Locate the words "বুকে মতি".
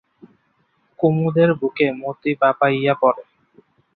1.53-2.31